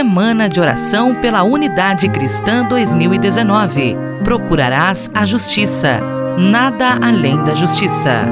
Semana 0.00 0.48
de 0.48 0.58
Oração 0.58 1.14
pela 1.14 1.42
Unidade 1.42 2.08
Cristã 2.08 2.64
2019. 2.64 3.98
Procurarás 4.24 5.10
a 5.14 5.26
justiça. 5.26 6.00
Nada 6.38 6.98
além 7.02 7.44
da 7.44 7.54
justiça. 7.54 8.24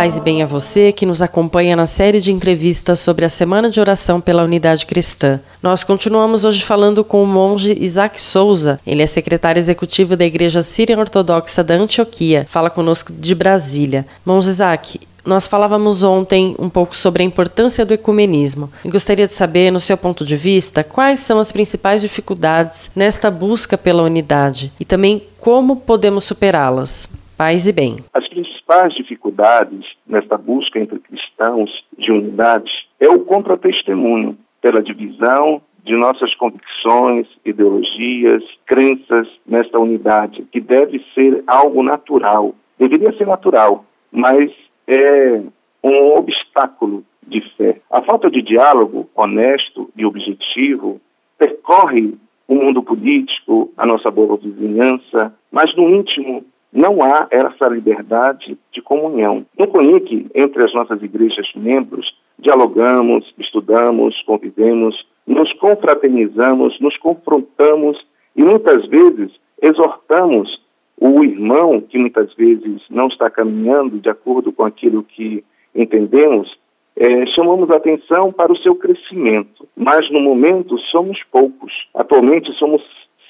Paz 0.00 0.16
e 0.16 0.20
bem 0.22 0.42
a 0.42 0.46
você 0.46 0.92
que 0.92 1.04
nos 1.04 1.20
acompanha 1.20 1.76
na 1.76 1.84
série 1.84 2.22
de 2.22 2.32
entrevistas 2.32 3.00
sobre 3.00 3.26
a 3.26 3.28
Semana 3.28 3.68
de 3.68 3.78
Oração 3.78 4.18
pela 4.18 4.42
Unidade 4.42 4.86
Cristã. 4.86 5.38
Nós 5.62 5.84
continuamos 5.84 6.46
hoje 6.46 6.64
falando 6.64 7.04
com 7.04 7.22
o 7.22 7.26
monge 7.26 7.76
Isaac 7.78 8.18
Souza. 8.18 8.80
Ele 8.86 9.02
é 9.02 9.06
secretário 9.06 9.60
executivo 9.60 10.16
da 10.16 10.24
Igreja 10.24 10.62
Síria 10.62 10.98
Ortodoxa 10.98 11.62
da 11.62 11.74
Antioquia. 11.74 12.46
Fala 12.48 12.70
conosco 12.70 13.12
de 13.12 13.34
Brasília. 13.34 14.06
Monge 14.24 14.48
Isaac, 14.48 14.98
nós 15.22 15.46
falávamos 15.46 16.02
ontem 16.02 16.56
um 16.58 16.70
pouco 16.70 16.96
sobre 16.96 17.22
a 17.22 17.26
importância 17.26 17.84
do 17.84 17.92
ecumenismo. 17.92 18.72
E 18.82 18.88
gostaria 18.88 19.26
de 19.26 19.34
saber, 19.34 19.70
no 19.70 19.78
seu 19.78 19.98
ponto 19.98 20.24
de 20.24 20.34
vista, 20.34 20.82
quais 20.82 21.20
são 21.20 21.38
as 21.38 21.52
principais 21.52 22.00
dificuldades 22.00 22.90
nesta 22.96 23.30
busca 23.30 23.76
pela 23.76 24.02
unidade 24.02 24.72
e 24.80 24.84
também 24.86 25.22
como 25.38 25.76
podemos 25.76 26.24
superá-las. 26.24 27.06
Paz 27.36 27.66
e 27.66 27.72
bem. 27.72 27.96
As 28.14 28.30
principais 28.70 28.94
dificuldades 28.94 29.96
nesta 30.06 30.38
busca 30.38 30.78
entre 30.78 31.00
cristãos 31.00 31.84
de 31.98 32.12
unidade 32.12 32.70
é 33.00 33.08
o 33.08 33.18
contra-testemunho 33.18 34.38
pela 34.62 34.80
divisão 34.80 35.60
de 35.82 35.96
nossas 35.96 36.36
convicções, 36.36 37.26
ideologias, 37.44 38.44
crenças 38.66 39.26
nesta 39.44 39.76
unidade, 39.80 40.46
que 40.52 40.60
deve 40.60 41.04
ser 41.14 41.42
algo 41.48 41.82
natural. 41.82 42.54
Deveria 42.78 43.12
ser 43.16 43.26
natural, 43.26 43.84
mas 44.12 44.52
é 44.86 45.42
um 45.82 46.12
obstáculo 46.16 47.04
de 47.26 47.40
fé. 47.56 47.80
A 47.90 48.02
falta 48.02 48.30
de 48.30 48.40
diálogo 48.40 49.10
honesto 49.16 49.90
e 49.96 50.06
objetivo 50.06 51.00
percorre 51.36 52.14
o 52.46 52.54
mundo 52.54 52.84
político, 52.84 53.72
a 53.76 53.84
nossa 53.84 54.10
boa 54.12 54.36
vizinhança, 54.36 55.34
mas 55.50 55.74
no 55.74 55.88
íntimo 55.88 56.44
não 56.72 57.02
há 57.02 57.26
essa 57.30 57.68
liberdade 57.68 58.56
de 58.70 58.80
comunhão. 58.80 59.44
No 59.58 59.66
CONIC, 59.66 60.28
entre 60.34 60.64
as 60.64 60.72
nossas 60.72 61.02
igrejas 61.02 61.52
membros, 61.54 62.16
dialogamos, 62.38 63.34
estudamos, 63.38 64.22
convivemos, 64.22 65.06
nos 65.26 65.52
confraternizamos, 65.52 66.78
nos 66.80 66.96
confrontamos 66.96 68.04
e 68.34 68.42
muitas 68.42 68.86
vezes 68.86 69.32
exortamos 69.60 70.60
o 70.96 71.24
irmão 71.24 71.80
que 71.80 71.98
muitas 71.98 72.32
vezes 72.34 72.82
não 72.90 73.08
está 73.08 73.30
caminhando 73.30 73.98
de 73.98 74.08
acordo 74.08 74.52
com 74.52 74.64
aquilo 74.64 75.02
que 75.02 75.44
entendemos, 75.74 76.58
é, 76.96 77.24
chamamos 77.26 77.70
atenção 77.70 78.32
para 78.32 78.52
o 78.52 78.56
seu 78.58 78.74
crescimento, 78.74 79.66
mas 79.74 80.10
no 80.10 80.20
momento 80.20 80.76
somos 80.78 81.22
poucos. 81.24 81.88
Atualmente 81.94 82.52
somos 82.54 82.82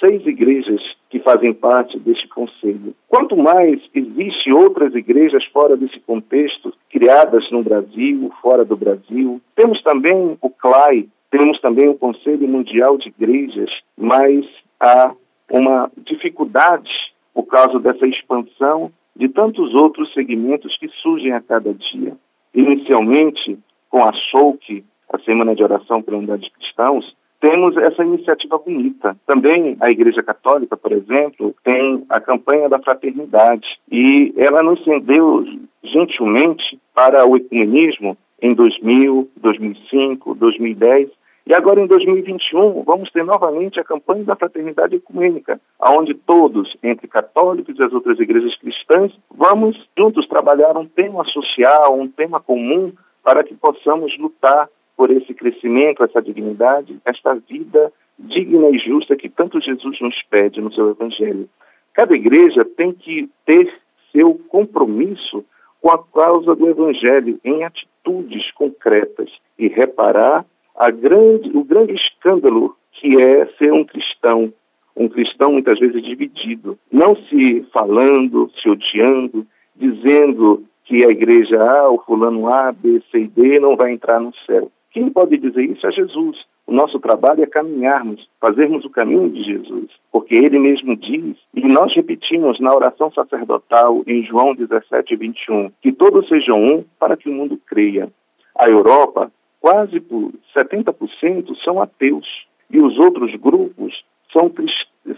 seis 0.00 0.24
igrejas 0.26 0.96
que 1.10 1.18
fazem 1.20 1.52
parte 1.52 1.98
deste 1.98 2.28
conselho. 2.28 2.94
Quanto 3.08 3.36
mais 3.36 3.80
existe 3.94 4.52
outras 4.52 4.94
igrejas 4.94 5.44
fora 5.46 5.76
desse 5.76 5.98
contexto, 6.00 6.72
criadas 6.90 7.50
no 7.50 7.62
Brasil, 7.62 8.30
fora 8.40 8.64
do 8.64 8.76
Brasil, 8.76 9.40
temos 9.56 9.82
também 9.82 10.36
o 10.40 10.50
CLAI, 10.50 11.08
temos 11.30 11.60
também 11.60 11.88
o 11.88 11.94
Conselho 11.94 12.46
Mundial 12.48 12.96
de 12.96 13.08
Igrejas, 13.08 13.70
mas 13.96 14.46
há 14.80 15.12
uma 15.50 15.90
dificuldade 15.96 16.90
por 17.34 17.44
causa 17.44 17.78
dessa 17.78 18.06
expansão 18.06 18.90
de 19.14 19.28
tantos 19.28 19.74
outros 19.74 20.12
segmentos 20.14 20.76
que 20.76 20.88
surgem 20.88 21.32
a 21.32 21.40
cada 21.40 21.74
dia. 21.74 22.16
Inicialmente, 22.54 23.58
com 23.90 24.04
a 24.04 24.12
SOUC, 24.12 24.84
a 25.12 25.18
Semana 25.20 25.54
de 25.54 25.62
Oração 25.62 26.02
pela 26.02 26.18
Unidade 26.18 26.44
de 26.44 26.50
Cristãos, 26.50 27.16
temos 27.40 27.76
essa 27.76 28.02
iniciativa 28.04 28.58
bonita. 28.58 29.16
Também 29.26 29.76
a 29.80 29.90
Igreja 29.90 30.22
Católica, 30.22 30.76
por 30.76 30.92
exemplo, 30.92 31.54
tem 31.62 32.04
a 32.08 32.20
campanha 32.20 32.68
da 32.68 32.78
fraternidade 32.78 33.78
e 33.90 34.32
ela 34.36 34.62
nos 34.62 34.82
cedeu 34.84 35.44
gentilmente 35.82 36.78
para 36.94 37.24
o 37.24 37.36
ecumenismo 37.36 38.16
em 38.40 38.54
2000, 38.54 39.30
2005, 39.36 40.34
2010 40.34 41.10
e 41.48 41.54
agora 41.54 41.80
em 41.80 41.86
2021 41.86 42.82
vamos 42.82 43.10
ter 43.10 43.24
novamente 43.24 43.80
a 43.80 43.84
campanha 43.84 44.22
da 44.22 44.36
fraternidade 44.36 44.96
ecumênica, 44.96 45.58
aonde 45.80 46.12
todos, 46.12 46.76
entre 46.82 47.08
católicos 47.08 47.74
e 47.78 47.82
as 47.82 47.90
outras 47.90 48.20
igrejas 48.20 48.54
cristãs, 48.56 49.12
vamos 49.30 49.88
juntos 49.96 50.26
trabalhar 50.26 50.76
um 50.76 50.84
tema 50.84 51.24
social, 51.24 51.98
um 51.98 52.06
tema 52.06 52.38
comum 52.38 52.92
para 53.24 53.42
que 53.42 53.54
possamos 53.54 54.16
lutar 54.18 54.68
por 54.98 55.12
esse 55.12 55.32
crescimento, 55.32 56.02
essa 56.02 56.20
dignidade, 56.20 56.98
esta 57.04 57.32
vida 57.32 57.92
digna 58.18 58.68
e 58.70 58.78
justa 58.78 59.14
que 59.14 59.28
tanto 59.28 59.60
Jesus 59.60 60.00
nos 60.00 60.20
pede 60.24 60.60
no 60.60 60.72
seu 60.72 60.90
Evangelho. 60.90 61.48
Cada 61.94 62.16
igreja 62.16 62.64
tem 62.64 62.92
que 62.92 63.30
ter 63.46 63.72
seu 64.10 64.34
compromisso 64.48 65.44
com 65.80 65.88
a 65.88 66.02
causa 66.02 66.56
do 66.56 66.68
Evangelho 66.68 67.38
em 67.44 67.62
atitudes 67.62 68.50
concretas 68.50 69.30
e 69.56 69.68
reparar 69.68 70.44
grande, 70.90 71.56
o 71.56 71.62
grande 71.62 71.94
escândalo 71.94 72.76
que 72.90 73.22
é 73.22 73.46
ser 73.56 73.72
um 73.72 73.84
cristão, 73.84 74.52
um 74.96 75.08
cristão 75.08 75.52
muitas 75.52 75.78
vezes 75.78 76.02
dividido, 76.02 76.76
não 76.90 77.14
se 77.14 77.64
falando, 77.72 78.50
se 78.60 78.68
odiando, 78.68 79.46
dizendo 79.76 80.64
que 80.84 81.04
a 81.04 81.08
igreja 81.08 81.62
A, 81.62 81.88
o 81.88 81.98
fulano 81.98 82.48
A, 82.48 82.72
B, 82.72 83.00
C 83.12 83.20
e 83.20 83.28
D 83.28 83.60
não 83.60 83.76
vai 83.76 83.92
entrar 83.92 84.18
no 84.18 84.34
céu. 84.44 84.68
Quem 84.98 85.10
pode 85.10 85.38
dizer 85.38 85.62
isso 85.62 85.86
é 85.86 85.92
Jesus. 85.92 86.44
O 86.66 86.72
nosso 86.72 86.98
trabalho 86.98 87.40
é 87.40 87.46
caminharmos, 87.46 88.28
fazermos 88.40 88.84
o 88.84 88.90
caminho 88.90 89.30
de 89.30 89.44
Jesus, 89.44 89.92
porque 90.10 90.34
ele 90.34 90.58
mesmo 90.58 90.96
diz, 90.96 91.36
e 91.54 91.68
nós 91.68 91.94
repetimos 91.94 92.58
na 92.58 92.74
oração 92.74 93.08
sacerdotal 93.12 94.02
em 94.08 94.24
João 94.24 94.56
17, 94.56 95.14
21, 95.14 95.70
que 95.80 95.92
todos 95.92 96.26
sejam 96.26 96.60
um 96.60 96.84
para 96.98 97.16
que 97.16 97.28
o 97.28 97.32
mundo 97.32 97.56
creia. 97.64 98.10
A 98.56 98.68
Europa, 98.68 99.30
quase 99.60 100.00
por 100.00 100.32
70% 100.52 101.54
são 101.62 101.80
ateus, 101.80 102.48
e 102.68 102.80
os 102.80 102.98
outros 102.98 103.32
grupos 103.36 104.04
são, 104.32 104.52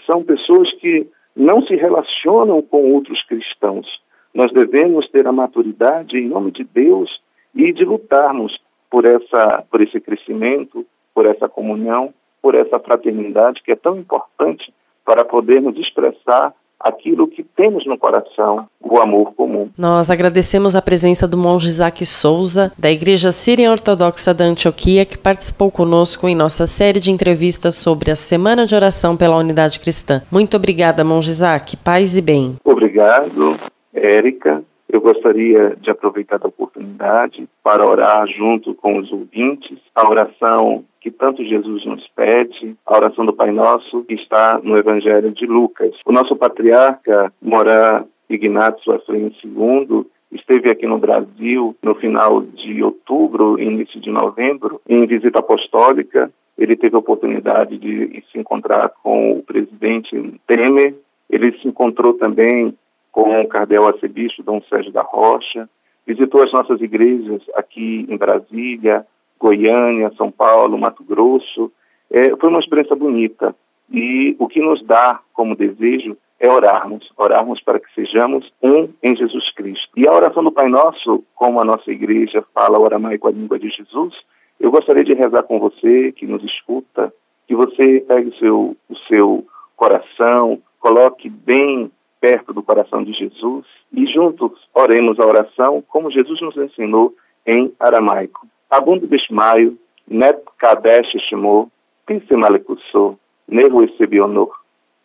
são 0.04 0.22
pessoas 0.22 0.70
que 0.74 1.06
não 1.34 1.62
se 1.62 1.74
relacionam 1.74 2.60
com 2.60 2.92
outros 2.92 3.22
cristãos. 3.22 4.02
Nós 4.34 4.52
devemos 4.52 5.08
ter 5.08 5.26
a 5.26 5.32
maturidade, 5.32 6.18
em 6.18 6.28
nome 6.28 6.50
de 6.50 6.64
Deus, 6.64 7.18
e 7.54 7.72
de 7.72 7.82
lutarmos 7.82 8.60
por, 8.90 9.04
essa, 9.04 9.64
por 9.70 9.80
esse 9.80 10.00
crescimento, 10.00 10.84
por 11.14 11.26
essa 11.26 11.48
comunhão, 11.48 12.12
por 12.42 12.54
essa 12.54 12.78
fraternidade 12.78 13.62
que 13.62 13.72
é 13.72 13.76
tão 13.76 13.96
importante 13.96 14.72
para 15.04 15.24
podermos 15.24 15.78
expressar 15.78 16.54
aquilo 16.80 17.28
que 17.28 17.44
temos 17.44 17.84
no 17.86 17.98
coração, 17.98 18.66
o 18.80 18.98
amor 18.98 19.34
comum. 19.34 19.68
Nós 19.76 20.10
agradecemos 20.10 20.74
a 20.74 20.80
presença 20.80 21.28
do 21.28 21.36
monge 21.36 21.68
Isaac 21.68 22.06
Souza, 22.06 22.72
da 22.78 22.90
Igreja 22.90 23.30
Síria 23.30 23.70
Ortodoxa 23.70 24.32
da 24.32 24.44
Antioquia, 24.44 25.04
que 25.04 25.18
participou 25.18 25.70
conosco 25.70 26.26
em 26.26 26.34
nossa 26.34 26.66
série 26.66 26.98
de 26.98 27.10
entrevistas 27.10 27.76
sobre 27.76 28.10
a 28.10 28.16
Semana 28.16 28.64
de 28.64 28.74
Oração 28.74 29.14
pela 29.14 29.36
Unidade 29.36 29.78
Cristã. 29.78 30.22
Muito 30.32 30.56
obrigada, 30.56 31.04
monge 31.04 31.30
Isaac. 31.30 31.76
Paz 31.76 32.16
e 32.16 32.22
bem. 32.22 32.56
Obrigado, 32.64 33.56
Érica. 33.92 34.64
Eu 34.92 35.00
gostaria 35.00 35.76
de 35.80 35.88
aproveitar 35.88 36.40
a 36.42 36.48
oportunidade 36.48 37.48
para 37.62 37.86
orar 37.86 38.26
junto 38.26 38.74
com 38.74 38.98
os 38.98 39.12
ouvintes 39.12 39.78
a 39.94 40.08
oração 40.08 40.84
que 41.00 41.10
tanto 41.10 41.44
Jesus 41.44 41.84
nos 41.86 42.06
pede, 42.08 42.76
a 42.84 42.96
oração 42.96 43.24
do 43.24 43.32
Pai 43.32 43.52
Nosso 43.52 44.02
que 44.02 44.14
está 44.14 44.60
no 44.62 44.76
Evangelho 44.76 45.30
de 45.30 45.46
Lucas. 45.46 45.94
O 46.04 46.12
nosso 46.12 46.34
patriarca 46.34 47.32
Morá 47.40 48.04
Ignacio 48.28 48.92
Afrem 48.92 49.32
II 49.44 50.06
esteve 50.32 50.70
aqui 50.70 50.86
no 50.86 50.98
Brasil 50.98 51.76
no 51.82 51.94
final 51.94 52.42
de 52.42 52.82
outubro, 52.82 53.60
início 53.60 54.00
de 54.00 54.10
novembro, 54.10 54.80
em 54.88 55.06
visita 55.06 55.38
apostólica. 55.38 56.32
Ele 56.58 56.76
teve 56.76 56.96
a 56.96 56.98
oportunidade 56.98 57.78
de 57.78 58.22
se 58.30 58.38
encontrar 58.38 58.90
com 59.02 59.38
o 59.38 59.42
presidente 59.42 60.34
Temer. 60.46 60.94
Ele 61.30 61.52
se 61.58 61.68
encontrou 61.68 62.14
também 62.14 62.74
com 63.12 63.40
o 63.40 63.48
cardeal 63.48 63.86
arcebispo 63.86 64.42
Dom 64.42 64.62
Sérgio 64.62 64.92
da 64.92 65.02
Rocha, 65.02 65.68
visitou 66.06 66.42
as 66.42 66.52
nossas 66.52 66.80
igrejas 66.80 67.42
aqui 67.54 68.06
em 68.08 68.16
Brasília, 68.16 69.06
Goiânia, 69.38 70.12
São 70.16 70.30
Paulo, 70.30 70.78
Mato 70.78 71.02
Grosso. 71.02 71.72
É, 72.10 72.36
foi 72.36 72.48
uma 72.48 72.60
experiência 72.60 72.96
bonita 72.96 73.54
e 73.90 74.36
o 74.38 74.46
que 74.46 74.60
nos 74.60 74.82
dá 74.84 75.20
como 75.32 75.56
desejo 75.56 76.16
é 76.38 76.48
orarmos, 76.48 77.12
orarmos 77.16 77.60
para 77.60 77.78
que 77.78 77.92
sejamos 77.94 78.50
um 78.62 78.88
em 79.02 79.14
Jesus 79.14 79.52
Cristo. 79.52 79.90
E 79.96 80.08
a 80.08 80.12
oração 80.12 80.42
do 80.42 80.50
Pai 80.50 80.68
Nosso, 80.68 81.22
como 81.34 81.60
a 81.60 81.64
nossa 81.64 81.90
igreja 81.90 82.42
fala, 82.54 82.78
oramai 82.78 83.18
com 83.18 83.28
a 83.28 83.32
língua 83.32 83.58
de 83.58 83.68
Jesus, 83.68 84.14
eu 84.58 84.70
gostaria 84.70 85.04
de 85.04 85.12
rezar 85.12 85.42
com 85.42 85.58
você 85.58 86.12
que 86.12 86.26
nos 86.26 86.42
escuta, 86.42 87.12
que 87.46 87.54
você 87.54 88.00
pegue 88.06 88.28
o 88.28 88.34
seu, 88.36 88.76
o 88.88 88.96
seu 89.08 89.46
coração, 89.76 90.60
coloque 90.78 91.28
bem 91.28 91.90
perto 92.20 92.52
do 92.52 92.62
coração 92.62 93.02
de 93.02 93.12
Jesus 93.12 93.66
e 93.92 94.06
juntos 94.06 94.52
oremos 94.74 95.18
a 95.18 95.26
oração 95.26 95.82
como 95.88 96.10
Jesus 96.10 96.40
nos 96.40 96.56
ensinou 96.56 97.14
em 97.46 97.72
aramaico. 97.80 98.46
Abundo 98.68 99.06
Bishmaio, 99.06 99.78
Net 100.06 100.40
Kadesh 100.58 101.12
Shimo, 101.28 101.70
Pise 102.06 102.36
Malekusso, 102.36 103.18
Nevo 103.48 103.82
Esebionor, 103.82 104.50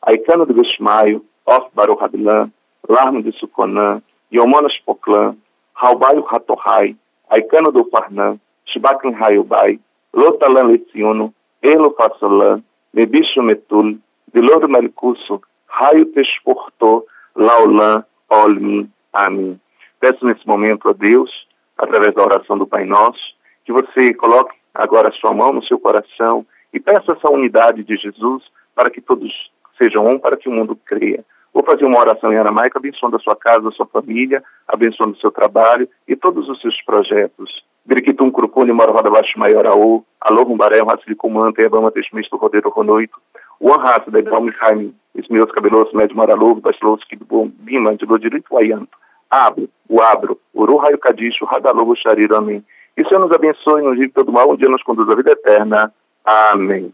Aikano 0.02 0.46
de 0.46 0.54
Bishmaio, 0.54 1.24
Of 1.46 1.70
Baruch 1.74 2.02
Habilan, 2.04 2.52
Larno 2.88 3.22
de 3.22 3.32
Suconan, 3.32 4.02
Yomonas 4.32 4.78
Poclan, 4.86 5.38
Raubaio 5.74 6.22
Ratohai, 6.22 6.96
Aikano 7.30 7.72
do 7.72 7.86
Parnan, 7.86 8.40
Shibakin 8.66 9.14
Hayubai, 9.14 9.80
Lotalan 10.14 10.68
Leciono, 10.68 11.34
Elo 11.62 11.92
Fassolan, 11.92 12.64
Nebicho 12.94 13.42
Metul, 13.42 14.00
Diloro 14.34 14.68
Melicusso, 14.68 15.42
Raio 15.78 16.06
Tesportor, 16.06 17.04
Laulan, 17.36 18.06
Olmin, 18.30 18.90
Amém. 19.12 19.60
Peço 20.00 20.26
nesse 20.26 20.48
momento 20.48 20.88
a 20.88 20.94
Deus, 20.94 21.46
através 21.78 22.14
da 22.14 22.24
oração 22.24 22.58
do 22.58 22.66
Pai 22.66 22.86
Nosso, 22.86 23.36
que 23.66 23.74
você 23.74 24.14
coloque 24.14 24.56
agora 24.74 25.10
a 25.10 25.12
sua 25.12 25.34
mão 25.34 25.52
no 25.52 25.62
seu 25.64 25.78
coração 25.78 26.46
e 26.74 26.80
peça 26.80 27.12
essa 27.12 27.30
unidade 27.30 27.84
de 27.84 27.98
Jesus 27.98 28.44
para 28.74 28.90
que 28.90 29.02
todos 29.02 29.52
sejam 29.78 30.08
um, 30.08 30.18
para 30.18 30.38
que 30.38 30.48
o 30.48 30.52
mundo 30.52 30.80
creia. 30.86 31.26
Vou 31.54 31.62
fazer 31.62 31.84
uma 31.84 32.00
oração 32.00 32.32
em 32.32 32.38
aramaico, 32.38 32.78
abençoando 32.78 33.18
a 33.18 33.20
sua 33.20 33.36
casa, 33.36 33.68
a 33.68 33.72
sua 33.74 33.86
família, 33.86 34.42
abençoando 34.66 35.18
o 35.18 35.20
seu 35.20 35.32
trabalho 35.32 35.90
e 36.08 36.16
todos 36.16 36.48
os 36.48 36.62
seus 36.62 36.82
projetos. 36.84 37.66
Biriquitum 37.86 38.32
Crupune, 38.32 38.72
Morvada 38.72 39.10
Baixo 39.10 39.38
Maior 39.38 39.66
Aô, 39.66 40.06
Alô 40.22 40.44
Rumbaré, 40.44 40.82
Raça 40.82 41.04
de 41.06 41.16
Comanta, 41.16 41.62
Ebama 41.62 41.92
Teixmisto, 41.92 42.38
Rodeiro 42.38 42.70
Ronoito, 42.70 43.18
Raça, 43.62 44.10
da 44.10 44.20
Ibama 44.20 44.52
Jaime, 44.54 44.96
Esmeus 45.16 45.52
Cabeloso, 45.52 45.96
Médio 45.96 46.16
Maralugo, 46.16 46.62
Bastiloso, 46.62 47.06
Kidbom, 47.08 47.50
Bima, 47.60 47.96
de 47.96 48.06
Lodirito, 48.06 48.54
Waianto, 48.54 48.98
Abro, 49.30 49.70
o 49.90 50.02
Abro, 50.02 50.40
Uru 50.54 50.78
Raio 50.78 50.98
Cadixo, 50.98 51.46
Radalobo 51.46 51.96
Xariro, 51.96 52.36
amém. 52.36 52.64
Que 52.96 53.04
o 53.04 53.08
Senhor 53.08 53.20
nos 53.20 53.32
abençoe, 53.32 53.82
nos 53.82 53.96
livre 53.96 54.14
todo 54.14 54.32
mal, 54.32 54.52
um 54.52 54.56
dia 54.56 54.70
nos 54.70 54.84
conduz 54.84 55.10
à 55.10 55.16
vida 55.16 55.32
eterna. 55.32 55.92
Amém. 56.24 56.92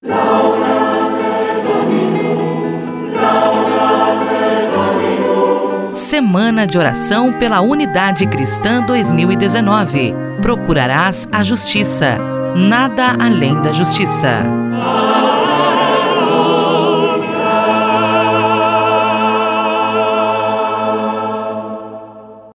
Semana 5.94 6.65
de 6.65 6.77
Oração 6.77 7.31
pela 7.38 7.62
Unidade 7.62 8.27
Cristã 8.27 8.83
2019. 8.85 10.13
Procurarás 10.41 11.29
a 11.31 11.44
Justiça. 11.44 12.17
Nada 12.56 13.15
além 13.19 13.62
da 13.62 13.71
Justiça. 13.71 14.60